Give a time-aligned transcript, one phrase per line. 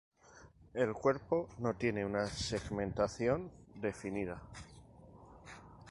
[0.73, 4.41] El cuerpo no tiene una segmentación definida.